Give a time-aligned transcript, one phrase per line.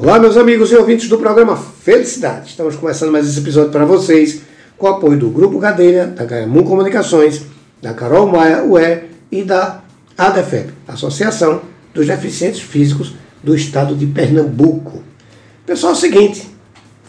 [0.00, 2.50] Olá, meus amigos e ouvintes do programa Felicidade.
[2.50, 4.42] Estamos começando mais esse episódio para vocês
[4.76, 7.42] com o apoio do Grupo Cadeira, da Gaiamun Comunicações,
[7.82, 9.82] da Carol Maia UE e da
[10.16, 15.02] ADEFEP, Associação dos Deficientes Físicos do Estado de Pernambuco.
[15.66, 16.48] Pessoal, é o seguinte,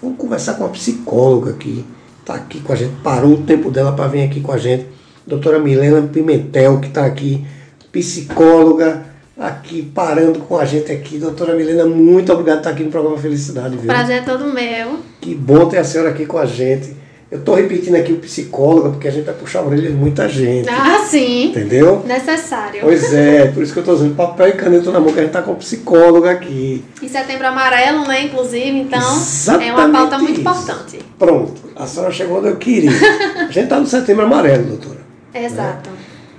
[0.01, 1.85] vamos conversar com a psicóloga aqui,
[2.21, 4.87] está aqui com a gente, parou o tempo dela para vir aqui com a gente,
[5.27, 7.45] doutora Milena Pimentel, que está aqui,
[7.91, 9.05] psicóloga,
[9.39, 11.17] aqui parando com a gente aqui.
[11.17, 13.77] Doutora Milena, muito obrigado por estar aqui no programa Felicidade.
[13.77, 13.87] Viu?
[13.87, 14.99] Prazer é todo meu.
[15.21, 16.99] Que bom ter a senhora aqui com a gente.
[17.31, 20.27] Eu estou repetindo aqui o psicóloga, porque a gente vai puxar a orelha de muita
[20.27, 20.67] gente.
[20.67, 21.49] Ah, sim.
[21.49, 22.03] Entendeu?
[22.03, 22.81] Necessário.
[22.81, 25.21] Pois é, por isso que eu estou usando papel e caneta na mão, que a
[25.21, 26.83] gente está com psicóloga aqui.
[27.03, 30.41] E setembro amarelo, né, inclusive, então Exatamente é uma pauta muito isso.
[30.41, 30.99] importante.
[31.19, 32.89] Pronto, a senhora chegou onde eu queria.
[33.37, 34.99] A gente está no setembro amarelo, doutora.
[35.31, 35.91] Exato.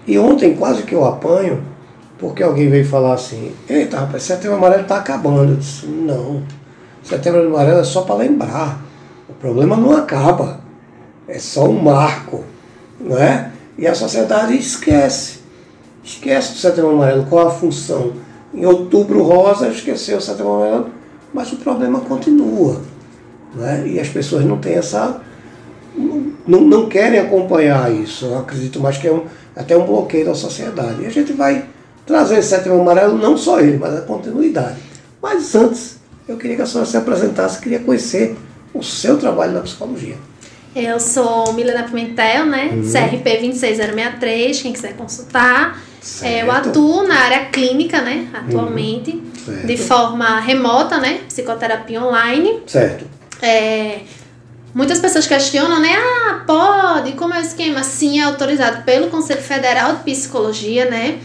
[0.08, 1.62] E ontem quase que eu apanho,
[2.20, 5.52] porque alguém veio falar assim, eita rapaz, setembro amarelo está acabando.
[5.52, 6.42] Eu disse, não,
[7.02, 8.82] setembro amarelo é só para lembrar.
[9.26, 10.60] O problema não acaba.
[11.26, 12.44] É só um marco.
[13.00, 13.50] Não é?
[13.78, 15.40] E a sociedade esquece.
[16.04, 18.12] Esquece do setembro amarelo, qual a função.
[18.52, 20.90] Em outubro rosa esqueceu o setembro amarelo,
[21.32, 22.82] mas o problema continua.
[23.54, 23.86] Não é?
[23.86, 25.22] E as pessoas não têm essa
[26.46, 28.26] não, não querem acompanhar isso.
[28.26, 29.24] Eu acredito mais que é um,
[29.56, 31.02] até um bloqueio da sociedade.
[31.02, 31.64] E a gente vai
[32.10, 34.76] trazer esse setembro amarelo, não só ele, mas a continuidade.
[35.22, 38.36] Mas antes, eu queria que a senhora se apresentasse, queria conhecer
[38.74, 40.16] o seu trabalho na psicologia.
[40.74, 42.70] Eu sou Milena Pimentel, né?
[42.72, 42.82] Uhum.
[42.82, 45.80] CRP 26063, quem quiser consultar.
[46.22, 48.28] É, eu atuo na área clínica, né?
[48.32, 49.22] Atualmente.
[49.44, 49.66] Certo.
[49.66, 51.20] De forma remota, né?
[51.28, 52.60] Psicoterapia online.
[52.66, 53.04] Certo.
[53.40, 54.00] É,
[54.74, 55.96] muitas pessoas questionam, né?
[55.96, 57.82] Ah, pode, como é o esquema?
[57.82, 61.18] Sim, é autorizado pelo Conselho Federal de Psicologia, né?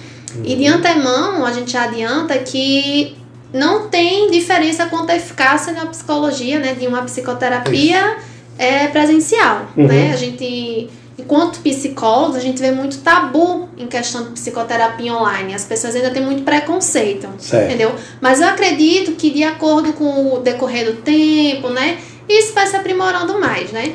[0.44, 3.16] E de antemão, a gente já adianta que
[3.54, 6.74] não tem diferença quanto à eficácia na psicologia, né?
[6.74, 8.18] De uma psicoterapia
[8.58, 9.88] é, presencial, Uhum.
[9.88, 10.12] né?
[10.14, 15.54] A gente, enquanto psicólogos, a gente vê muito tabu em questão de psicoterapia online.
[15.54, 17.28] As pessoas ainda têm muito preconceito.
[17.38, 17.66] Certo.
[17.66, 17.94] Entendeu?
[18.20, 21.98] Mas eu acredito que de acordo com o decorrer do tempo, né?
[22.28, 23.94] Isso vai se aprimorando mais, né?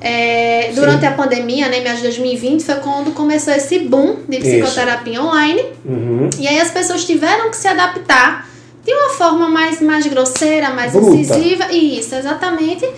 [0.00, 0.74] É, Sim.
[0.74, 4.46] durante a pandemia, né, meados de 2020, foi quando começou esse boom de Isso.
[4.48, 5.64] psicoterapia online.
[5.84, 6.30] Uhum.
[6.38, 8.48] E aí as pessoas tiveram que se adaptar
[8.84, 11.16] de uma forma mais, mais grosseira, mais Bruta.
[11.16, 11.72] incisiva.
[11.72, 12.88] Isso, exatamente.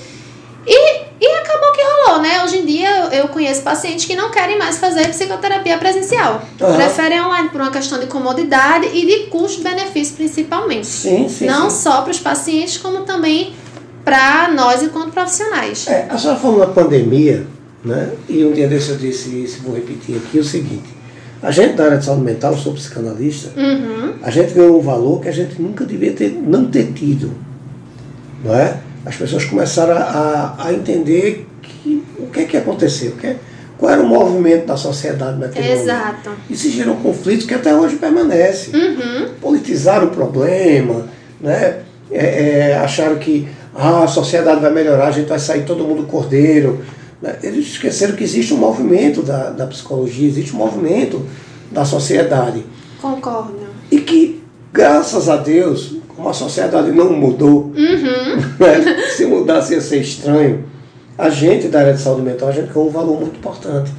[0.67, 2.45] E, e acabou que rolou, né?
[2.45, 6.43] Hoje em dia eu, eu conheço pacientes que não querem mais fazer psicoterapia presencial.
[6.61, 6.77] Aham.
[6.77, 10.87] Preferem online por uma questão de comodidade e de custo-benefício principalmente.
[10.87, 11.47] Sim, sim.
[11.47, 11.83] não sim.
[11.83, 13.55] só para os pacientes, como também
[14.05, 15.87] para nós enquanto profissionais.
[15.89, 17.47] É, a senhora falou na pandemia,
[17.85, 18.11] né?
[18.29, 20.89] E um dia desse eu disse isso, vou repetir aqui, o seguinte.
[21.43, 24.15] A gente da área de saúde mental, sou psicanalista, Uhum.
[24.23, 27.33] a gente ganhou um valor que a gente nunca devia ter, não ter tido.
[28.45, 28.79] Não é?
[29.07, 33.37] As pessoas começaram a, a entender que, o que é que aconteceu, o que é-
[33.79, 35.83] qual era o movimento da sociedade naquele momento.
[35.85, 36.31] Exato.
[36.51, 38.75] E se gerou conflitos que até hoje permanecem.
[38.75, 39.29] Uhum.
[39.41, 41.07] Politizaram o problema,
[41.41, 41.79] né?
[42.11, 46.05] É, é, acharam que ah, a sociedade vai melhorar, a gente vai sair todo mundo
[46.05, 46.81] cordeiro.
[47.23, 47.37] né?
[47.43, 51.25] Eles esqueceram que existe um movimento da, da psicologia, existe um movimento
[51.71, 52.65] da sociedade.
[53.01, 53.55] Concordo.
[53.91, 54.43] E que,
[54.73, 58.37] graças a Deus, como a sociedade não mudou, Uhum.
[58.59, 59.03] né?
[59.17, 60.65] se mudasse ia ser estranho,
[61.17, 63.93] a gente da área de saúde mental, a gente ganhou um valor muito importante.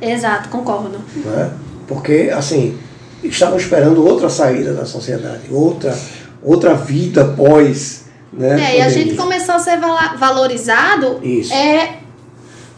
[0.00, 0.98] Exato, concordo.
[1.24, 1.50] né?
[1.86, 2.76] Porque, assim,
[3.24, 5.96] estavam esperando outra saída da sociedade, outra,
[6.42, 7.99] outra vida pós.
[8.32, 9.78] Né, É, e a gente começou a ser
[10.16, 11.52] valorizado Isso.
[11.52, 11.96] é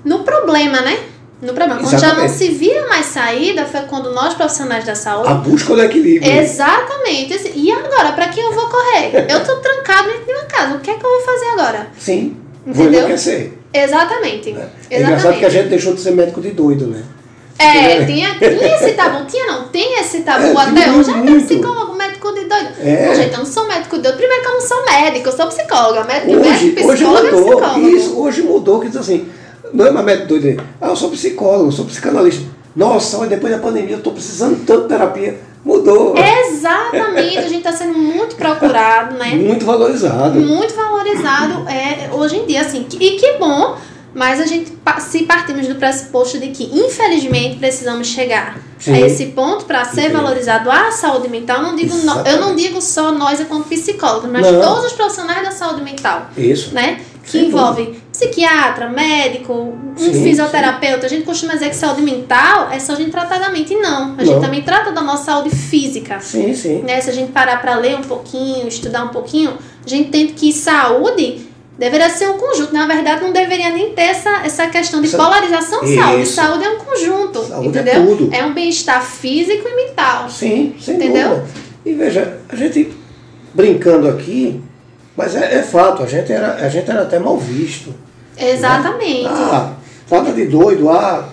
[0.05, 0.99] no problema, né?
[1.43, 1.81] No problema.
[1.81, 2.33] Quando já não Exatamente.
[2.35, 5.29] se via mais saída, foi quando nós, profissionais da saúde.
[5.29, 6.31] A busca do equilíbrio.
[6.33, 7.35] Exatamente.
[7.35, 9.27] Assim, E agora, pra quem eu vou correr?
[9.29, 10.75] Eu tô trancado dentro de uma casa.
[10.77, 11.89] O que é que eu vou fazer agora?
[11.99, 12.37] Sim.
[12.65, 13.01] Vou Entendeu?
[13.01, 13.53] enlouquecer.
[13.75, 14.53] Exatamente.
[14.53, 14.69] né?
[14.89, 17.03] É engraçado que a gente deixou de ser médico de doido, né?
[17.59, 19.25] É, tinha, tinha esse tabu.
[19.27, 21.11] Tinha não, tem esse tabu É, até hoje.
[21.13, 21.45] Muito.
[21.45, 22.62] psicólogo, médico de doido.
[22.83, 23.31] É.
[23.33, 23.99] Eu não sou médico.
[23.99, 26.05] Primeiro que eu não sou médico, eu sou psicóloga.
[26.05, 27.79] Médico, Hoje, médico hoje é mudou.
[27.79, 29.29] Isso, hoje mudou, que diz assim,
[29.73, 30.63] não é mais médico doido.
[30.81, 32.45] Ah, eu sou psicólogo, eu sou psicanalista.
[32.75, 35.41] Nossa, mas depois da pandemia eu estou precisando tanto de terapia.
[35.65, 36.15] Mudou.
[36.19, 39.37] Exatamente, a gente está sendo muito procurado, né?
[39.37, 40.41] Muito valorizado.
[40.41, 42.85] Muito valorizado é, hoje em dia, assim.
[42.99, 43.77] E que bom,
[44.15, 48.93] mas a gente, se partimos do pressuposto de que, infelizmente, precisamos chegar Sim.
[48.95, 50.13] a esse ponto para ser Sim.
[50.13, 54.31] valorizado a saúde mental, eu não digo no- eu não digo só nós enquanto psicólogos,
[54.31, 54.61] mas Não.
[54.61, 56.75] todos os profissionais da saúde mental, Isso.
[56.75, 57.01] né?
[57.25, 61.07] Que Sem envolve psiquiatra, médico, um Sim, fisioterapeuta.
[61.07, 63.77] A gente costuma dizer que saúde mental é só a gente tratar da mente.
[63.77, 64.17] Não.
[64.19, 64.41] A gente Não.
[64.41, 66.19] também trata da nossa saúde física.
[66.21, 66.83] Sim, sim.
[66.83, 67.01] Né?
[67.01, 69.57] Se a gente parar para ler um pouquinho, estudar um pouquinho,
[69.87, 71.47] a gente entende que saúde
[71.79, 72.73] deveria ser um conjunto.
[72.73, 76.23] Na verdade, não deveria nem ter essa, essa questão de polarização saúde.
[76.23, 76.35] Isso.
[76.35, 78.07] Saúde é um conjunto, Saúde é entendeu?
[78.07, 78.35] tudo.
[78.35, 80.29] É um bem-estar físico e mental.
[80.29, 81.29] Sim, sem Entendeu?
[81.31, 81.49] dúvida.
[81.85, 82.93] E veja, a gente
[83.55, 84.63] brincando aqui,
[85.17, 87.95] mas é, é fato, a gente, era, a gente era até mal visto.
[88.39, 89.27] Exatamente.
[89.27, 89.73] Ah,
[90.09, 91.29] trata de doido, ah.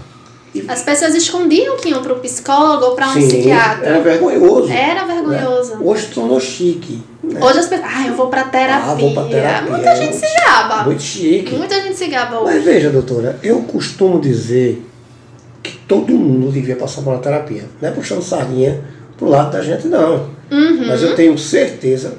[0.67, 3.85] As pessoas escondiam que iam para o psicólogo ou para um sim, psiquiatra.
[3.85, 4.71] Era vergonhoso.
[4.71, 5.75] Era vergonhoso.
[5.75, 5.81] né?
[5.83, 7.03] Hoje tornou chique.
[7.21, 7.39] né?
[7.43, 8.91] Hoje as pessoas, ah, eu vou pra terapia.
[8.91, 9.71] Ah, vou pra terapia.
[9.71, 10.83] Muita gente se gaba.
[10.85, 11.55] Muito chique.
[11.55, 12.65] Muita gente se gaba Mas hoje.
[12.65, 14.83] veja, doutora, eu costumo dizer
[15.61, 17.65] que todo mundo devia passar por uma terapia.
[17.79, 18.81] Não é puxando sardinha
[19.17, 20.29] pro lado da gente, não.
[20.49, 20.87] Uhum.
[20.87, 22.15] Mas eu tenho certeza,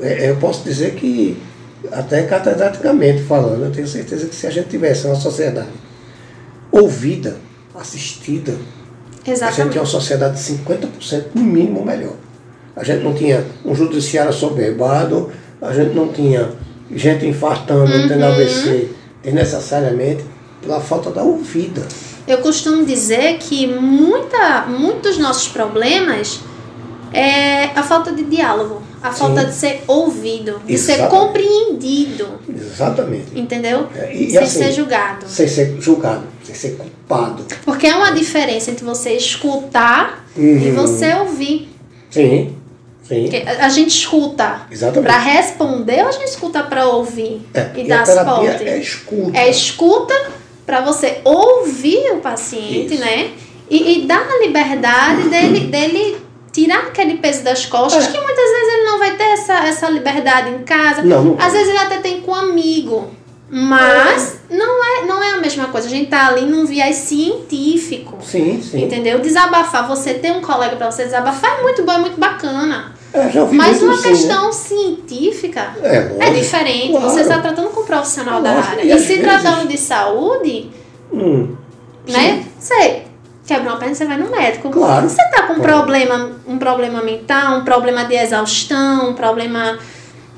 [0.00, 1.36] é, eu posso dizer que,
[1.92, 5.68] até catedraticamente falando, eu tenho certeza que se a gente tivesse uma sociedade
[6.80, 7.36] ouvida,
[7.74, 9.70] assistida, a gente Exatamente.
[9.72, 12.14] tinha uma sociedade de 50% no mínimo melhor.
[12.76, 15.30] A gente não tinha um judiciário soberbado,
[15.62, 16.50] a gente não tinha
[16.94, 18.32] gente infartando, tendo Uhum.
[18.32, 18.90] AVC
[19.22, 20.24] desnecessariamente,
[20.60, 21.82] pela falta da ouvida.
[22.26, 26.40] Eu costumo dizer que muita, muitos dos nossos problemas
[27.12, 29.18] é a falta de diálogo, a Sim.
[29.20, 31.10] falta de ser ouvido, de ser Exatamente.
[31.26, 33.38] compreendido, Exatamente.
[33.38, 33.86] entendeu?
[33.94, 35.26] É, e Sem assim, ser julgado.
[35.28, 37.44] Sem ser julgado, sem ser culpado.
[37.64, 40.74] Porque há uma diferença entre você escutar e Uhum.
[40.74, 41.68] você ouvir.
[42.10, 42.54] Sim,
[43.06, 43.22] sim.
[43.22, 44.62] Porque a gente escuta
[45.02, 48.64] para responder ou a gente escuta para ouvir É, e e dar suporte?
[48.64, 49.38] é escuta.
[49.38, 50.14] É escuta
[50.66, 53.04] para você ouvir o paciente, Isso.
[53.04, 53.30] né?
[53.70, 56.16] E, e dar a liberdade dele, dele
[56.52, 58.12] tirar aquele peso das costas, É.
[58.12, 61.02] que muitas vezes ele não vai ter essa, essa liberdade em casa.
[61.02, 63.10] Não, não Às vezes ele até tem com um amigo.
[63.56, 65.86] Mas não, é, não é a mesma coisa.
[65.86, 68.18] A gente tá ali num viés científico.
[68.20, 68.82] Sim, sim.
[68.82, 69.20] Entendeu?
[69.20, 72.92] Desabafar, você ter um colega para você desabafar é muito bom, é muito bacana.
[73.12, 75.88] É, já ouvi Mas uma sim, questão científica Né?
[75.88, 76.34] É, é lógico.
[76.34, 76.90] diferente.
[76.90, 77.10] Claro.
[77.10, 78.82] Você está tratando com um profissional da Lógico, área.
[78.82, 80.70] e E, se vezes- tratando de saúde,
[81.12, 81.54] Hum,
[82.08, 82.44] né?
[82.58, 83.02] Você
[83.46, 84.68] quebra uma perna, você vai no médico.
[84.68, 85.08] Claro.
[85.08, 85.62] Você tá com um Claro.
[85.62, 89.78] problema, um problema mental, um problema de exaustão, um problema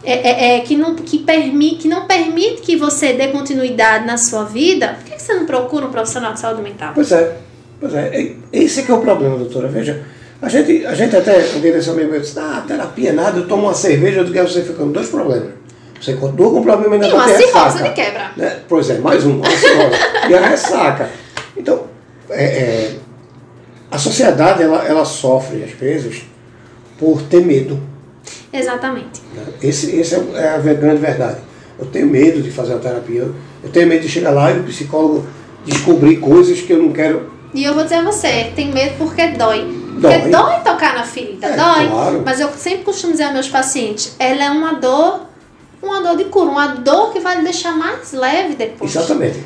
[0.07, 4.17] é, é, é, que, não, que, permite, que não permite que você dê continuidade na
[4.17, 6.93] sua vida, por que você não procura um profissional de saúde mental?
[6.95, 7.37] Pois é,
[7.81, 8.35] pois é.
[8.53, 9.67] Esse que é o problema, doutora.
[9.67, 10.05] Veja,
[10.41, 13.75] a gente, a gente até, um amigo meu disse, ah, terapia nada, eu tomo uma
[13.75, 15.51] cerveja, eu digo, "Ah, você fica com dois problemas.
[16.01, 18.31] Você continua com um problema e ainda E vai uma cirrose de quebra.
[18.37, 18.59] Né?
[18.69, 19.97] Pois é, mais um, uma cirrose.
[20.29, 21.11] e a ressaca.
[21.57, 21.85] Então,
[22.31, 22.97] é, é,
[23.91, 26.23] a sociedade, ela, ela sofre, às vezes,
[26.99, 27.81] por ter medo.
[28.53, 29.23] Exatamente.
[29.63, 31.39] Esse, esse é é a grande verdade.
[31.79, 33.31] Eu tenho medo de fazer a terapia,
[33.63, 35.27] eu tenho medo de chegar lá e o psicólogo
[35.65, 37.31] descobrir coisas que eu não quero.
[37.53, 39.65] E eu vou dizer a você, tem medo porque dói.
[39.99, 40.13] Dói.
[40.19, 41.89] Porque dói tocar na ferida, É, dói.
[41.89, 42.23] claro.
[42.25, 45.27] Mas eu sempre costumo dizer aos meus pacientes, ela é uma dor,
[45.83, 48.95] uma dor de cura, uma dor que vai lhe deixar mais leve depois.
[48.95, 49.39] Exatamente.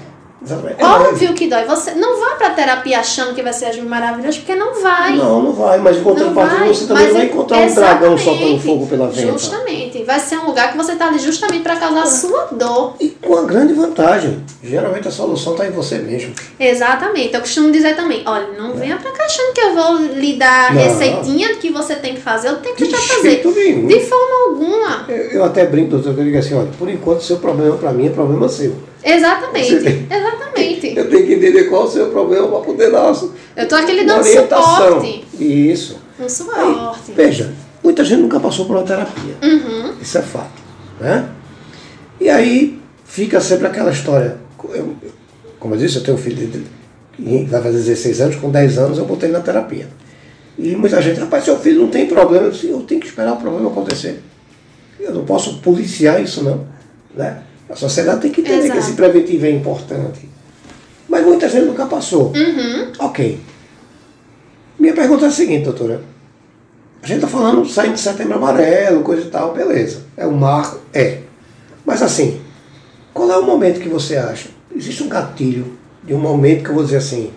[0.43, 0.81] Exatamente.
[0.81, 0.85] É.
[0.87, 1.65] Óbvio que dói.
[1.67, 5.17] Você não vá pra terapia achando que vai ser as mil maravilhas, porque não vai.
[5.17, 8.87] Não, não vai, mas em contrapartida você também vai é- encontrar um dragão soltando fogo
[8.87, 9.33] pela venta.
[9.33, 9.90] Justamente.
[10.11, 12.95] Vai ser um lugar que você tá ali justamente pra causar a sua dor.
[12.99, 16.33] E com a grande vantagem, geralmente a solução está em você mesmo.
[16.59, 17.33] Exatamente.
[17.33, 20.73] Eu costumo dizer também, olha, não venha pra cá achando que eu vou lhe dar
[20.73, 20.83] a Não.
[20.83, 23.41] receitinha que você tem que fazer, eu tenho que De fazer.
[23.55, 23.87] nenhum.
[23.87, 25.05] De forma alguma.
[25.09, 27.93] Eu, eu até brinco, doutor, que eu digo assim, olha, por enquanto seu problema para
[27.93, 28.75] mim é problema seu.
[29.05, 29.77] Exatamente.
[29.79, 30.99] Tem- Exatamente.
[30.99, 33.77] Eu tenho que entender qual é o seu problema para poder dar uma Eu tô
[33.77, 34.87] aqui lhe dando orientação.
[34.89, 35.25] suporte.
[35.39, 35.99] Isso.
[36.19, 37.13] Um Aí, suporte.
[37.15, 39.34] veja, muita gente nunca passou por uma terapia.
[39.43, 39.94] Uhum.
[40.01, 40.60] Isso é fato.
[41.01, 41.29] Né?
[42.20, 44.37] E aí fica sempre aquela história.
[44.70, 44.94] Eu-
[45.58, 46.51] como eu disse, eu tenho um filho
[47.17, 49.89] que vai fazer 16 anos, com 10 anos eu botei na terapia.
[50.58, 52.46] E muita gente, rapaz, seu filho não tem problema.
[52.46, 54.22] Eu, disse, eu tenho que esperar o problema acontecer.
[54.99, 56.67] Eu não posso policiar isso, não.
[57.15, 57.43] Né?
[57.69, 58.72] A sociedade tem que entender Exato.
[58.72, 60.29] que esse preventivo é importante.
[61.08, 62.32] Mas muita gente nunca passou.
[62.34, 62.93] Uhum.
[62.99, 63.41] Ok.
[64.79, 66.03] Minha pergunta é a seguinte, doutora.
[67.03, 70.03] A gente está falando saindo de setembro amarelo, coisa e tal, beleza.
[70.17, 70.79] É um marco?
[70.93, 71.21] É.
[71.85, 72.41] Mas assim,
[73.15, 74.51] qual é o momento que você acha?
[74.75, 77.31] Existe um gatilho de um momento que eu vou dizer assim,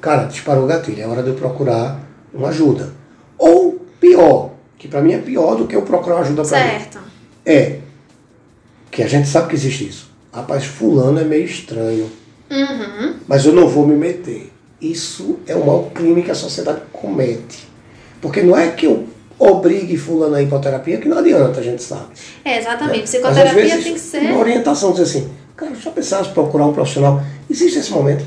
[0.00, 2.00] cara, disparou o gatilho, é hora de eu procurar
[2.32, 2.92] uma ajuda.
[3.36, 6.70] Ou pior, que para mim é pior do que eu procurar uma ajuda para mim.
[6.70, 6.98] Certo.
[7.44, 7.78] É
[8.90, 10.10] que a gente sabe que existe isso.
[10.32, 12.10] Rapaz, fulano é meio estranho
[12.50, 13.14] Uhum.
[13.26, 14.52] mas eu não vou me meter.
[14.80, 17.66] Isso é o maior crime que a sociedade comete.
[18.24, 19.04] Porque não é que eu
[19.38, 22.06] obrigue fulano a ir para terapia, que não adianta, a gente sabe.
[22.42, 23.00] É, exatamente.
[23.00, 24.20] Mas, às Psicoterapia vezes, tem que ser.
[24.22, 27.22] Uma orientação, dizer assim, Cara, já pensasse procurar um profissional?
[27.50, 28.24] Existe esse momento?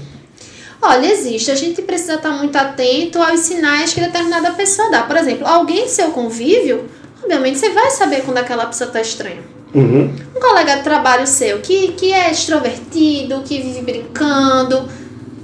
[0.80, 1.50] Olha, existe.
[1.50, 5.02] A gente precisa estar muito atento aos sinais que determinada pessoa dá.
[5.02, 6.86] Por exemplo, alguém do seu convívio,
[7.24, 9.42] obviamente você vai saber quando aquela pessoa está estranha.
[9.74, 10.14] Uhum.
[10.36, 14.88] Um colega de trabalho seu que, que é extrovertido, que vive brincando,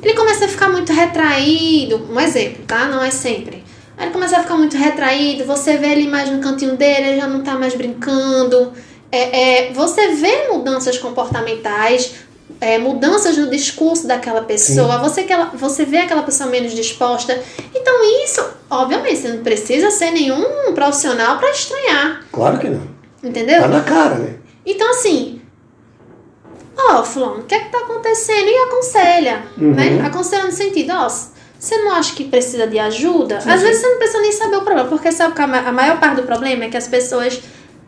[0.04, 2.08] ele começa a ficar muito retraído.
[2.12, 2.86] Um exemplo, tá?
[2.86, 3.63] Não é sempre.
[3.98, 7.20] Aí ele começa a ficar muito retraído, você vê ele mais no cantinho dele, ele
[7.20, 8.74] já não tá mais brincando.
[9.12, 12.16] É, é, você vê mudanças comportamentais,
[12.60, 17.40] é, mudanças no discurso daquela pessoa, você, que ela, você vê aquela pessoa menos disposta.
[17.76, 22.24] Então, isso, obviamente, você não precisa ser nenhum profissional para estranhar.
[22.32, 22.82] Claro que não.
[23.24, 23.62] Entendeu?
[23.62, 24.36] Tá na cara, né?
[24.66, 25.42] Então, assim,
[26.76, 28.48] ó, oh, fulano, o que é que tá acontecendo?
[28.48, 29.74] E aconselha, Uhum.
[29.74, 30.02] né?
[30.06, 31.10] Aconselha no sentido, ó,
[31.64, 33.40] você não acha que precisa de ajuda?
[33.40, 35.60] Sim, Às vezes você não precisa nem saber o problema, porque sabe que a ma-
[35.60, 37.42] a maior parte do problema é que as pessoas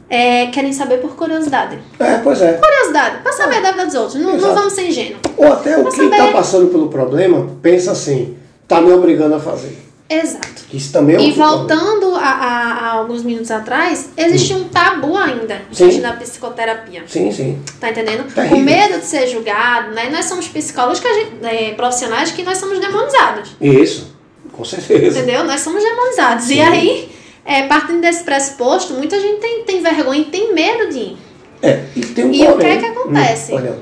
[0.09, 1.77] é, querem saber por curiosidade.
[1.99, 2.53] É, pois é.
[2.53, 4.15] Curiosidade, pra saber da vida dos outros.
[4.15, 5.19] Não, não vamos ser ingênuos.
[5.35, 6.21] Ou até o Pra quem saber.
[6.23, 9.77] está passando pelo problema pensa assim, tá me obrigando a fazer.
[10.07, 10.65] Exato.
[10.71, 11.57] Isso também é E outro problema.
[11.57, 17.03] voltando a, a- a alguns minutos atrás, existia um tabu ainda hoje na psicoterapia.
[17.07, 17.59] Sim, sim.
[17.79, 18.31] Tá entendendo?
[18.31, 18.57] Terrível.
[18.57, 20.09] Com medo de ser julgado, né?
[20.11, 23.55] Nós somos psicólogos que a gente, é, profissionais que nós somos demonizados.
[23.59, 24.15] Isso,
[24.51, 25.17] com certeza.
[25.19, 25.43] Entendeu?
[25.43, 26.45] Nós somos demonizados.
[26.45, 26.55] Sim.
[26.57, 27.11] E aí,
[27.43, 31.17] é, partindo desse pressuposto, muita gente tem, tem vergonha e tem medo de ir.
[31.63, 32.59] É, e tem um E o porém.
[32.79, 33.51] que é que acontece?
[33.53, 33.79] Hum, olha,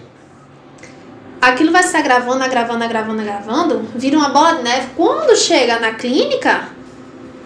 [1.44, 4.88] Aquilo vai se agravando, agravando, agravando, agravando, vira uma bola de neve.
[4.96, 6.70] Quando chega na clínica,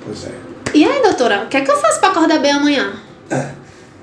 [0.06, 0.32] pois é.
[0.74, 2.94] e aí, doutora, o que é que eu faço pra acordar bem amanhã?
[3.30, 3.50] É,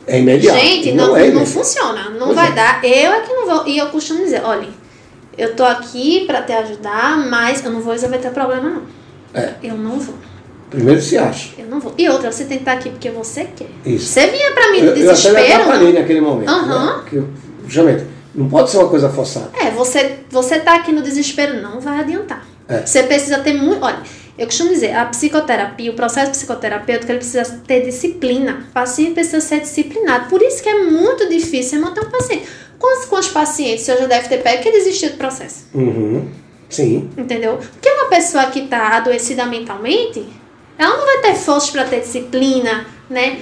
[0.07, 0.59] é imediato.
[0.59, 1.47] Gente, E não, é não, imediato.
[1.47, 2.11] funciona.
[2.11, 2.53] Não Pois vai é.
[2.53, 2.85] dar.
[2.85, 3.67] Eu é que não vou.
[3.69, 4.69] E eu costumo dizer, olha,
[5.39, 8.83] eu tô aqui pra te ajudar, mas eu não vou resolver teu problema, não.
[9.33, 10.15] É, Eu não vou.
[10.71, 11.51] primeiro se acha.
[11.57, 11.95] Eu não vou.
[11.97, 13.69] E outra, você tem que estar aqui porque você quer.
[13.87, 14.07] Isso.
[14.07, 15.53] Você vinha pra mim no eu até me desespero.
[15.63, 16.01] atrapalhei não.
[16.01, 16.49] naquele momento.
[16.49, 16.97] Aham.
[16.99, 17.03] Né?
[17.09, 17.29] Que eu,
[17.67, 19.51] justamente, não pode ser uma coisa forçada.
[19.61, 22.45] É, você, você tá aqui no desespero, não vai adiantar.
[22.69, 22.85] É.
[22.85, 23.85] Você precisa ter muito.
[23.85, 23.99] Olha,
[24.37, 28.67] eu costumo dizer, a psicoterapia, o processo psicoterapêutico, ele precisa ter disciplina.
[28.69, 30.29] O paciente precisa ser disciplinado.
[30.29, 32.45] Por isso que é muito difícil manter um paciente.
[32.79, 35.67] Quantos, quantos pacientes você já deve ter pego que desistiu do processo?
[35.73, 36.29] Uhum.
[36.69, 37.09] Sim.
[37.17, 37.59] Entendeu?
[37.59, 40.27] Porque uma pessoa que tá adoecida mentalmente,
[40.77, 43.39] ela não vai ter força para ter disciplina, né?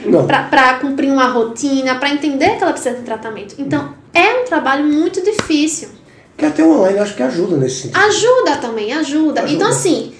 [0.48, 3.54] Pra cumprir uma rotina, pra entender que ela precisa de tratamento.
[3.58, 5.88] Então, é um trabalho muito difícil.
[6.36, 7.98] Que até o online eu acho que ajuda nesse sentido.
[7.98, 9.42] Ajuda também, ajuda.
[9.42, 9.52] Ajuda.
[9.54, 10.14] Então, assim,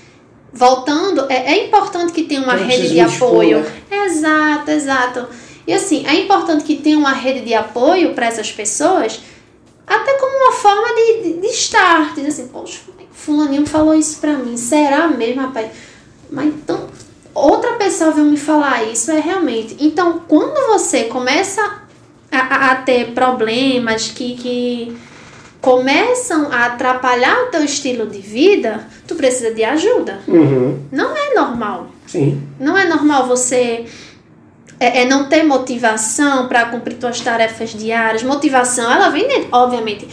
[0.53, 3.59] voltando, é, é importante que tenha uma Não rede de precisa expor, apoio.
[3.61, 4.07] né?
[4.07, 5.27] Exato, exato.
[5.67, 9.21] E assim, é importante que tenha uma rede de apoio para essas pessoas,
[9.87, 12.15] até como uma forma de, de, de estar.
[12.15, 12.81] Dizer assim, poxa,
[13.13, 14.57] fulaninho falou isso pra mim.
[14.57, 15.71] Será mesmo, rapaz?
[16.31, 16.89] Mas então,
[17.35, 19.77] outra pessoa veio me falar isso, é realmente.
[19.81, 21.82] Então, quando você começa
[22.33, 24.97] a, a- ter problemas que, que
[25.61, 30.19] começam a atrapalhar o teu estilo de vida, tu precisa de ajuda.
[30.27, 30.81] Uhum.
[30.91, 31.87] Não é normal.
[32.07, 32.43] Sim.
[32.59, 33.85] Não é normal você
[34.81, 38.23] é, é não ter motivação para cumprir tuas tarefas diárias.
[38.25, 40.09] Motivação, ela vem dentro, obviamente.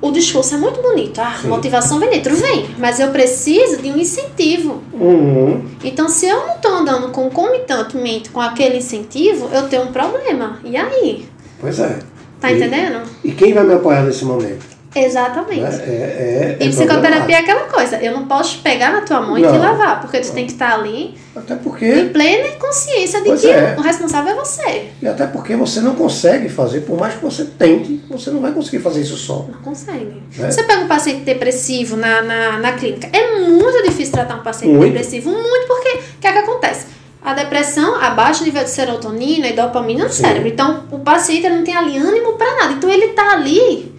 [0.00, 1.20] O discurso é muito bonito.
[1.20, 1.46] Ah, Sim.
[1.48, 2.68] motivação vem dentro, vem.
[2.76, 4.82] Mas eu preciso de um incentivo.
[4.92, 5.64] Uhum.
[5.84, 10.58] Então, se eu não tô andando concomitantemente com aquele incentivo, eu tenho um problema.
[10.64, 11.24] E aí?
[11.62, 11.96] Pois é.
[12.40, 13.00] Tá E- entendendo?
[13.24, 14.72] E quem vai me apoiar nesse momento?
[14.94, 15.60] Exatamente.
[15.62, 15.82] Né?
[15.86, 19.38] É, é, E é psicoterapia é aquela coisa, eu não posso pegar na tua mão
[19.38, 19.58] e te Não.
[19.58, 21.32] levar, porque tu tem que estar ali problemático.
[21.34, 23.74] Até em porque, plena consciência de Pois que é.
[23.78, 24.88] o responsável é você.
[25.00, 28.52] e até porque você não consegue fazer, por mais que você tente, você não vai
[28.52, 29.46] conseguir fazer isso só.
[29.50, 30.22] Não consegue.
[30.36, 30.50] Né?
[30.50, 34.74] Você pega um paciente depressivo na, na, na clínica, é muito difícil tratar um paciente
[34.76, 34.92] Muito.
[34.92, 36.86] depressivo, muito, porque o que é que acontece?
[37.24, 40.22] A depressão abaixa o nível de serotonina e dopamina no Sim.
[40.22, 40.48] cérebro.
[40.48, 42.72] Então, o paciente não tem ali ânimo pra nada.
[42.72, 43.94] Então, ele tá ali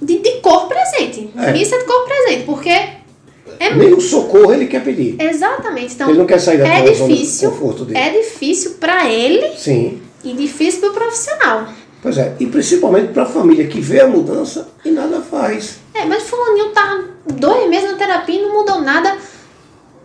[0.00, 1.30] de, de corpo presente.
[1.36, 1.52] É.
[1.52, 5.20] Missa de corpo presente, porque é Nem o socorro ele quer pedir.
[5.20, 5.94] Exatamente.
[5.94, 7.98] Então, ele não quer sair é zona de difícil, conforto dele.
[7.98, 10.00] é difícil pra ele Sim.
[10.24, 11.66] e difícil pro profissional.
[12.02, 12.34] Pois é.
[12.40, 15.78] E principalmente para a família que vê a mudança e nada faz.
[15.94, 19.16] É, mas fulaninho tá dois meses na terapia e não mudou nada.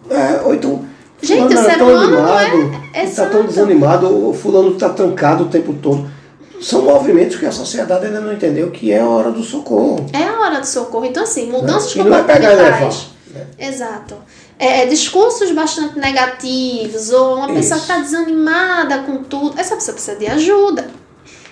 [0.09, 0.88] É, ou então.
[1.21, 3.47] Gente, fulano o ser humano não é- animado, é Está tão santo.
[3.47, 6.09] desanimado, o fulano está trancado o tempo todo.
[6.61, 10.05] São movimentos que a sociedade ainda não entendeu que é a hora do socorro.
[10.11, 11.05] É a hora de socorro.
[11.05, 13.07] Então, assim, mudanças E não é comportamentais.
[13.57, 14.15] Exato.
[14.57, 17.87] É, é, discursos bastante negativos, ou uma pessoa Isso.
[17.87, 19.57] que está desanimada com tudo.
[19.57, 20.89] Essa pessoa precisa de ajuda.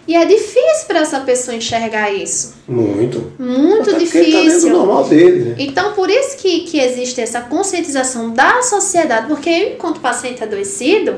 [0.08, 2.56] E é difícil para essa pessoa enxergar isso.
[2.68, 3.34] Muito.
[3.38, 4.70] Muito Até ele tá dentro do difícil.
[4.70, 5.56] normal dele, né?
[5.60, 11.16] Então, por isso que, que existe essa conscientização da sociedade, porque eu, enquanto paciente adoecido,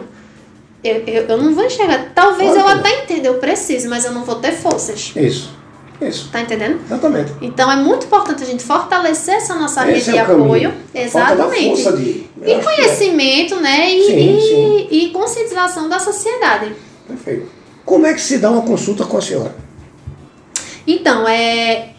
[0.83, 2.11] eu, eu, eu não vou enxergar.
[2.15, 2.79] Talvez Claro eu não.
[2.79, 5.11] até entenda, eu preciso, mas eu não vou ter forças.
[5.15, 5.57] Isso.
[6.01, 6.79] Isso, Tá entendendo?
[6.85, 7.33] exatamente.
[7.41, 10.45] Então é muito importante a gente fortalecer essa nossa rede Esse de é caminho.
[10.45, 10.73] apoio.
[10.93, 11.83] Da Exatamente.
[11.83, 12.03] força de.
[12.09, 12.59] E que é.
[12.63, 13.91] conhecimento, né?
[13.91, 14.87] E, Sim, e, sim.
[14.89, 16.71] e conscientização da sociedade.
[17.05, 17.47] Perfeito.
[17.89, 19.55] Como é que se dá uma consulta com a senhora?
[20.85, 21.89] Então, é.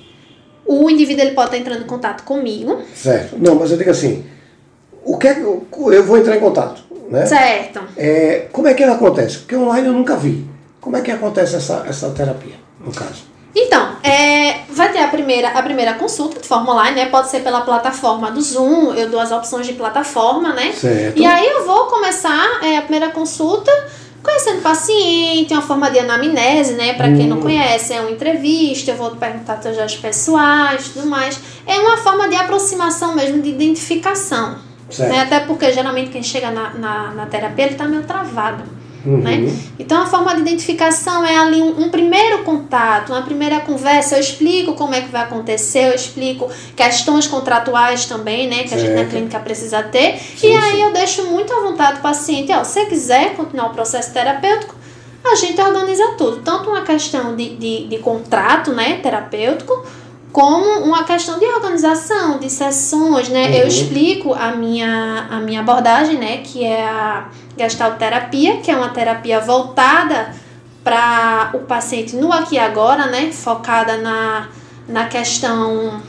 [0.65, 3.37] O indivíduo ele pode estar entrando em contato comigo, Certo.
[3.37, 4.25] Não, mas eu digo assim,
[5.05, 7.27] o que é que eu, eu vou entrar em contato, né?
[7.27, 7.81] certo?
[7.97, 9.39] É, como é que ela acontece?
[9.39, 10.47] Porque online eu nunca vi.
[10.81, 13.25] Como é que acontece essa, essa terapia, no caso?
[13.53, 17.07] Então, é, vai ter a primeira, a primeira consulta de forma online, né?
[17.07, 20.71] Pode ser pela plataforma do Zoom, eu dou as opções de plataforma, né?
[20.71, 21.19] Certo.
[21.19, 23.73] E aí eu vou começar é, a primeira consulta
[24.23, 26.93] conhecendo o paciente, uma forma de anamnese, né?
[26.95, 27.43] Pra quem não Hum.
[27.43, 31.41] conhece, é uma entrevista, eu vou perguntar teus dados pessoais tudo mais.
[31.67, 34.59] É uma forma de aproximação mesmo, de identificação.
[34.91, 35.11] Certo.
[35.13, 35.21] Né?
[35.21, 38.65] Até porque geralmente quem chega na, na, na terapia ele tá meio travado.
[39.05, 39.19] Uhum.
[39.19, 39.51] Né?
[39.79, 44.17] Então a forma de identificação é ali um, um primeiro contato, uma primeira conversa.
[44.17, 48.65] Eu explico como é que vai acontecer, eu explico questões contratuais também, né?
[48.65, 49.11] Que a gente na Certo.
[49.11, 50.19] clínica precisa ter.
[50.37, 50.83] Sim, e aí sim.
[50.83, 54.75] eu deixo muito à vontade o paciente, ó, se você quiser continuar o processo terapêutico,
[55.25, 56.43] a gente organiza tudo.
[56.43, 59.85] Tanto uma questão de, de, de contrato né, terapêutico,
[60.33, 63.49] como uma questão de organização, de sessões, né?
[63.49, 63.55] Uhum.
[63.55, 66.39] Eu explico a minha, a minha abordagem, né?
[66.39, 70.35] Que é a gestalterapia, que é uma terapia voltada
[70.85, 73.31] para o paciente no aqui e agora, né?
[73.33, 74.49] Focada na,
[74.89, 76.01] na questão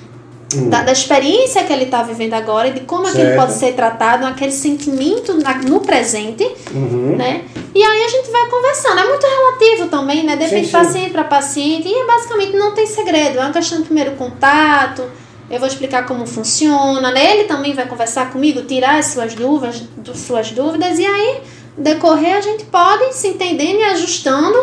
[0.55, 0.69] Hum.
[0.69, 3.35] da, da experiência que ele está vivendo agora e de como é Certo.
[3.37, 6.43] pode ser tratado naquele sentimento na- no presente,
[6.73, 7.15] Uhum.
[7.15, 7.43] né?
[7.73, 8.99] E aí a gente vai conversando.
[8.99, 10.35] É muito relativo também, né?
[10.35, 11.87] Depende de paciente para paciente.
[11.87, 13.37] E basicamente não tem segredo.
[13.37, 15.03] É uma questão de primeiro contato.
[15.49, 17.11] Eu vou explicar como funciona.
[17.11, 17.37] né?
[17.37, 20.99] Ele também vai conversar comigo, tirar as suas dúvidas, do- suas dúvidas.
[20.99, 21.41] E aí,
[21.77, 24.57] decorrer, a gente pode se entendendo e ajustando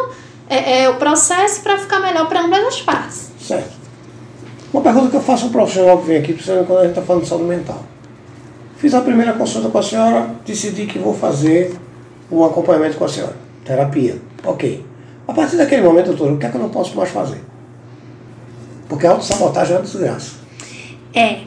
[0.50, 3.30] é, é, o processo para ficar melhor para ambas as partes.
[3.40, 3.77] Certo.
[4.72, 7.02] Uma pergunta que eu faço ao profissional que vem aqui, principalmente quando a gente está
[7.02, 7.82] falando de saúde mental.
[8.76, 11.75] Fiz a primeira consulta com a senhora, decidi que vou fazer
[12.30, 13.34] um acompanhamento com a senhora.
[13.64, 14.16] Terapia.
[14.44, 14.84] Ok.
[15.26, 17.40] A partir daquele momento, doutor, o que é que eu não posso mais fazer?
[18.88, 20.33] Porque a autossabotagem é uma desgraça.
[21.14, 21.40] É,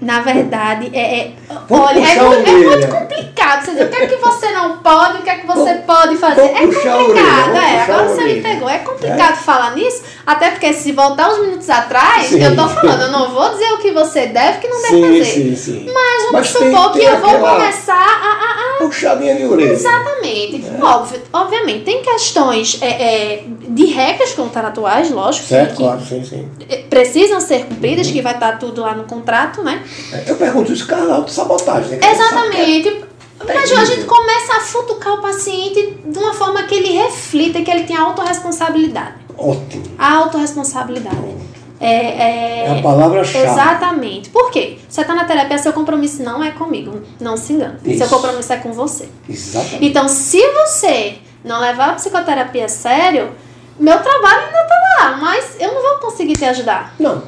[0.00, 1.18] na verdade, é.
[1.20, 1.32] é
[1.70, 3.64] olha, é, puxar a mu- é muito complicado.
[3.64, 5.84] Você dizer o que é que você não pode, o que é que você Vamos-
[5.86, 6.42] pode fazer.
[6.42, 7.08] É complicado,
[7.50, 7.82] orelha, é.
[7.82, 8.68] Agora você me pegou.
[8.68, 12.42] É complicado falar nisso, até porque se voltar uns minutos atrás, Sim.
[12.42, 15.02] eu tô falando, eu não vou dizer o que você deve, que não deve sim,
[15.18, 15.24] fazer.
[15.24, 15.90] sim, sim.
[15.92, 19.72] Mas vamos Mas supor que eu vou começar a- a, a Puxadinha de orelha.
[19.72, 20.64] Exatamente.
[20.80, 26.48] Óbvio, obviamente, tem questões é, é, de regras contratuais, lógico, Certo, que, claro, sim, sim.
[26.68, 29.82] é, precisam ser cumpridas, que vai estar tudo lá no contrato, né?
[30.12, 31.98] É, Eu pergunto isso, cara, autossabotagem.
[31.98, 32.10] né?
[32.10, 33.04] Exatamente.
[33.46, 37.70] Mas a gente começa a futucar o paciente de uma forma que ele reflita que
[37.70, 39.14] ele tem autorresponsabilidade.
[39.36, 39.84] Ótimo.
[39.96, 41.36] A autorresponsabilidade.
[41.80, 43.44] É, é, É a palavra-chave.
[43.46, 44.30] Exatamente.
[44.30, 44.78] Por quê?
[44.88, 47.02] Você está na terapia, seu compromisso não é comigo.
[47.20, 47.76] Não se engane.
[47.84, 47.98] Isso.
[47.98, 49.08] Seu compromisso é com você.
[49.28, 49.84] Exatamente.
[49.86, 53.30] Então, se você não levar a psicoterapia a sério,
[53.78, 56.94] meu trabalho ainda tá lá, mas eu não vou conseguir te ajudar.
[56.98, 57.22] Não,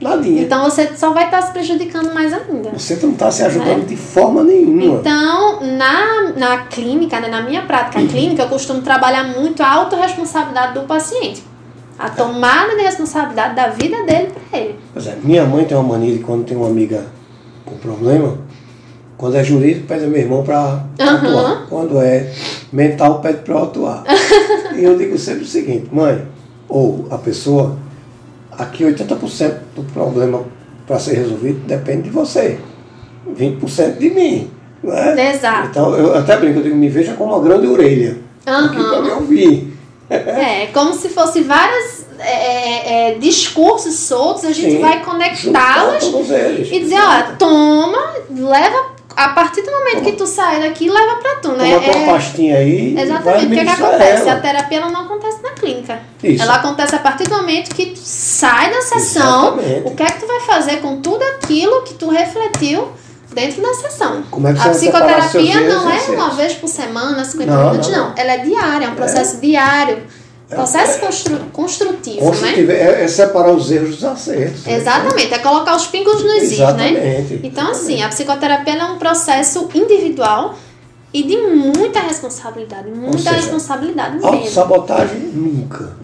[0.00, 0.42] nadinha.
[0.42, 2.70] Então, você só vai estar se prejudicando mais ainda.
[2.70, 3.84] Você não está se ajudando Né?
[3.86, 5.00] de forma nenhuma.
[5.00, 10.74] Então, na, na clínica, né, na minha prática clínica, eu costumo trabalhar muito a autorresponsabilidade
[10.74, 11.42] do paciente.
[11.98, 14.74] A tomada de responsabilidade da vida dele para ele.
[14.92, 17.06] Pois é, minha mãe tem uma mania de quando tem uma amiga
[17.64, 18.36] com problema,
[19.16, 21.16] quando é jurídico, pede ao meu irmão para Aham.
[21.16, 21.66] atuar.
[21.70, 22.30] Quando é
[22.70, 24.04] mental, pede para eu atuar.
[24.76, 26.22] e eu digo sempre o seguinte, mãe,
[26.68, 27.78] ou a pessoa,
[28.58, 30.44] aqui 80% do problema
[30.86, 32.58] para ser resolvido depende de você.
[33.36, 34.50] 20% de mim.
[34.82, 35.34] Não é?
[35.34, 35.68] Exato.
[35.70, 38.18] Então eu até brinco, eu digo, me veja como uma grande orelha.
[38.44, 39.16] Aqui para me Aham.
[39.16, 39.72] ouvir.
[40.08, 44.80] É, como se fosse vários é, é, discursos soltos, a gente Sim.
[44.80, 46.04] vai conectá-los
[46.70, 51.36] e dizer, ó, toma, leva, a partir do momento que tu sair daqui, leva pra
[51.36, 51.72] tu, né?
[51.72, 53.46] É- pastinha aí Exatamente.
[53.46, 54.22] O que, é que acontece?
[54.28, 54.32] ela.
[54.32, 56.00] A terapia ela não acontece na clínica.
[56.22, 56.42] Isso.
[56.42, 59.58] Ela acontece a partir do momento que tu sai da sessão.
[59.58, 59.88] Exatamente.
[59.88, 62.88] O que é que tu vai fazer com tudo aquilo que tu refletiu
[63.32, 64.22] dentro da sessão?
[64.30, 67.50] Como é que a você separar psicoterapia não é e uma vez por semana, 50
[67.50, 68.08] Não, minutos, não, não.
[68.08, 68.14] não.
[68.18, 70.02] Ela é diária, é um processo diário.
[70.48, 72.26] Processo constru- construtivo, né?
[72.30, 74.64] Construtivo é, é separar os erros dos acertos.
[74.64, 74.74] né?
[74.76, 76.54] Exatamente, é colocar os pingos nos is, né?
[76.92, 77.40] Exatamente.
[77.42, 80.54] Então, assim, a psicoterapia é um processo individual
[81.12, 82.88] e de muita responsabilidade.
[82.90, 84.28] Muita seja, responsabilidade mesmo.
[84.28, 85.96] Autossabotagem nunca.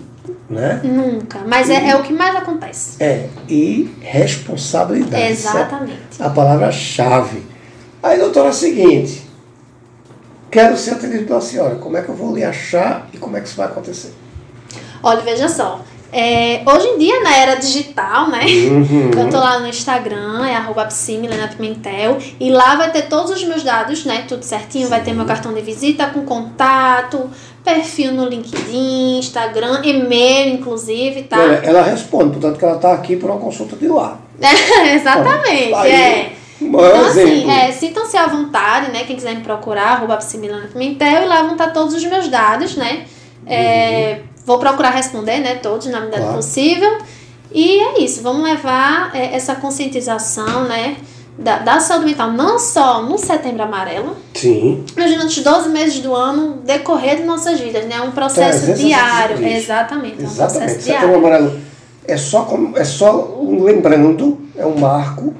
[0.51, 0.81] Né?
[0.83, 1.39] Nunca.
[1.47, 3.03] Mas é, é o que mais acontece.
[3.03, 3.29] É.
[3.49, 5.23] E responsabilidade.
[5.33, 6.01] Exatamente.
[6.21, 7.43] É a palavra-chave.
[8.03, 9.23] Aí, doutora, é o seguinte.
[10.51, 11.77] Quero ser atendido pela senhora.
[11.77, 14.13] Como é que eu vou lhe achar e como é que isso vai acontecer?
[15.03, 15.81] Olha, veja só.
[16.15, 18.45] É, hoje em dia, na era digital, né?
[18.45, 19.11] Uhum.
[19.17, 22.19] Eu tô lá no Instagram, é arroba Milena Pimentel.
[22.39, 24.27] E lá vai ter todos os meus dados, né?
[24.29, 24.89] Tudo certinho.
[24.89, 27.31] Vai ter meu cartão de visita com contato,
[27.65, 31.41] perfil no LinkedIn, Instagram, e-mail, inclusive, tá?
[31.41, 34.19] Olha, ela responde, portanto que ela está aqui por uma consulta de lá.
[34.39, 36.33] É, exatamente, Aí, é.
[36.61, 39.05] Então, assim, é, sintam-se à vontade, né?
[39.05, 42.77] Quem quiser me procurar, arroba Milena Pimentel, e lá vão estar todos os meus dados,
[42.77, 43.05] né?
[43.47, 45.57] É, Vou procurar responder, né?
[45.57, 46.37] Todos na medida Claro.
[46.37, 46.99] possível.
[47.55, 50.97] E é isso, vamos levar é, essa conscientização, né?
[51.39, 54.85] Da, da saúde mental, não só no setembro amarelo, Sim.
[54.95, 57.97] mas durante os 12 meses do ano, decorrer de nossas vidas, né?
[57.97, 59.47] É um processo 365 diário.
[59.47, 60.59] Exatamente, é um Exatamente.
[60.61, 61.27] processo Setembro diário.
[61.27, 61.61] amarelo
[62.07, 65.33] é só, como, é só um lembrando, é um marco,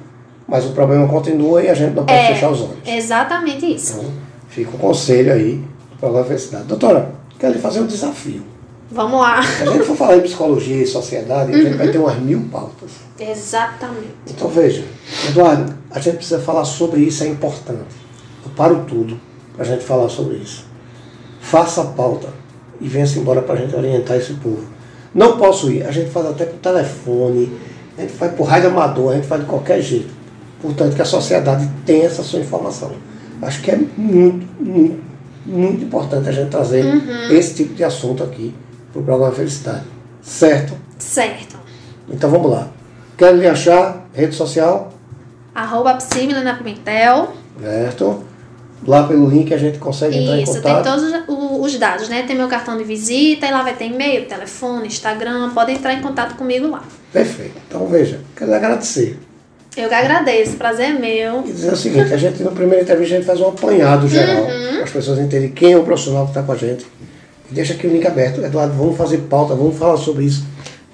[0.49, 2.29] mas o problema continua e a gente não pode É.
[2.35, 2.77] fechar os olhos.
[2.87, 3.99] Exatamente isso.
[3.99, 4.11] Então,
[4.49, 5.63] fica o conselho aí
[6.01, 6.65] para a felicidade.
[6.65, 8.43] Doutora, quero lhe fazer um desafio.
[8.93, 9.43] Vamos lá.
[9.43, 12.43] Se a gente for falar em psicologia e sociedade, a gente vai ter umas mil
[12.53, 12.91] pautas.
[13.19, 14.13] Exatamente.
[14.29, 14.85] Então veja,
[15.29, 17.95] Eduardo, a gente precisa falar sobre isso, é importante.
[18.45, 19.19] Eu paro tudo
[19.55, 20.67] para a gente falar sobre isso.
[21.41, 22.29] Faça a pauta
[22.83, 24.65] e venha-se embora para a gente orientar esse povo.
[25.15, 27.51] Não posso ir, a gente faz até por telefone,
[27.97, 30.13] a gente faz por rádio amador, a gente faz de qualquer jeito.
[30.61, 32.93] Portanto, que a sociedade tenha essa sua informação.
[33.41, 35.03] Acho que é muito, muito,
[35.47, 36.85] muito importante a gente trazer
[37.31, 38.55] esse tipo de assunto aqui
[38.95, 39.85] o programa Felicidade.
[40.23, 40.75] Certo?
[40.99, 41.57] Certo.
[42.09, 42.69] Então vamos lá.
[43.17, 44.93] Quero lhe achar, rede social,
[45.55, 47.33] Arroba Milena Pimentel.
[47.61, 48.25] certo?
[48.87, 50.85] Lá pelo link a gente consegue entrar em Isso, tem contato.
[51.27, 52.25] todos os dados, né?
[52.27, 55.51] Tem meu cartão de visita e lá vai ter e-mail, telefone, Instagram.
[55.51, 56.83] Podem entrar em contato comigo lá.
[57.13, 57.55] Perfeito.
[57.69, 59.19] Então veja, quero lhe agradecer.
[59.77, 61.41] Eu que agradeço, prazer é meu.
[61.47, 64.43] E dizer o seguinte, a gente no primeiro entrevista a gente faz um apanhado geral,
[64.43, 64.73] Uhum.
[64.75, 66.85] para as pessoas entenderem quem é o profissional que está com a gente.
[67.53, 68.41] Deixa aqui o link aberto.
[68.43, 70.45] Eduardo, vamos fazer pauta, vamos falar sobre isso.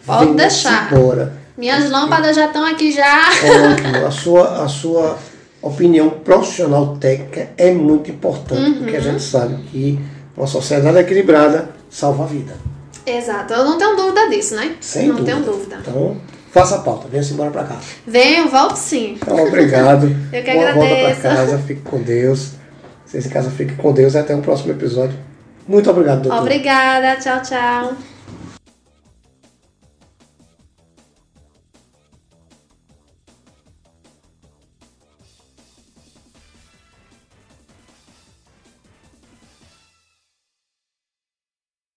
[0.05, 0.93] Pode Venha-se deixar.
[0.93, 1.33] embora.
[1.57, 3.29] Minhas lâmpadas já estão aqui já.
[3.73, 4.07] Ótimo.
[4.07, 5.19] A sua, a sua
[5.61, 9.99] opinião profissional técnica é muito importante, porque a gente sabe que
[10.37, 12.55] uma sociedade equilibrada salva a vida.
[13.05, 14.77] Exato, eu não tenho dúvida disso, né?
[14.81, 15.33] Sem não dúvida.
[15.33, 15.79] tenho dúvida.
[15.81, 16.17] Então,
[16.53, 17.77] faça a pauta, venha-se embora para cá.
[18.07, 19.19] Venho, volto sim.
[19.21, 20.07] Então, obrigado.
[20.33, 21.23] Eu que Boa volta para agradeço.
[21.23, 22.51] casa, fique com Deus.
[23.05, 25.19] Vocês em casa fiquem com Deus e até o próximo episódio.
[25.69, 26.41] Muito obrigado, doutor.
[26.41, 27.93] Obrigada, tchau, tchau.